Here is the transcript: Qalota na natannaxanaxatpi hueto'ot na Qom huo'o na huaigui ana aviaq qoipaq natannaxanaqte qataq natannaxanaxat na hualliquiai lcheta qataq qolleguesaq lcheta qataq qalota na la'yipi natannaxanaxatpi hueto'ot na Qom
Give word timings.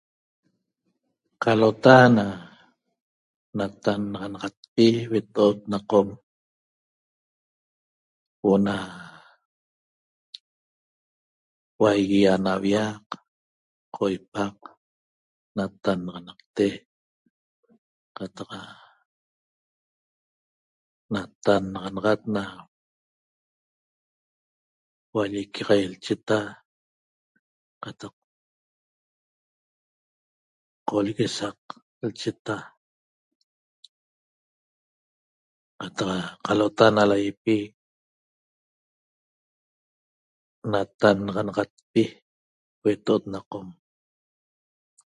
Qalota 1.43 1.97
na 2.15 2.25
natannaxanaxatpi 3.57 4.85
hueto'ot 5.09 5.59
na 5.71 5.79
Qom 5.89 6.07
huo'o 8.39 8.57
na 8.67 8.75
huaigui 11.77 12.21
ana 12.33 12.49
aviaq 12.57 13.05
qoipaq 13.95 14.57
natannaxanaqte 15.57 16.65
qataq 18.17 18.51
natannaxanaxat 21.13 22.21
na 22.35 22.43
hualliquiai 25.11 25.81
lcheta 25.93 26.37
qataq 27.83 28.13
qolleguesaq 30.89 31.59
lcheta 32.09 32.55
qataq 35.81 36.09
qalota 36.45 36.85
na 36.95 37.03
la'yipi 37.11 37.55
natannaxanaxatpi 40.71 42.03
hueto'ot 42.81 43.23
na 43.33 43.39
Qom 43.51 43.67